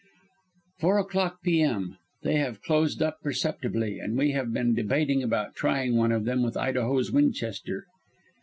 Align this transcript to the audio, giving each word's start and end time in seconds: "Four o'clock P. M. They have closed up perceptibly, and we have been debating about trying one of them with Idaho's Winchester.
"Four 0.79 0.97
o'clock 0.97 1.43
P. 1.43 1.61
M. 1.61 1.97
They 2.23 2.37
have 2.37 2.63
closed 2.63 3.03
up 3.03 3.21
perceptibly, 3.21 3.99
and 3.99 4.17
we 4.17 4.31
have 4.31 4.51
been 4.51 4.73
debating 4.73 5.21
about 5.21 5.53
trying 5.53 5.95
one 5.95 6.11
of 6.11 6.25
them 6.25 6.41
with 6.41 6.57
Idaho's 6.57 7.11
Winchester. 7.11 7.85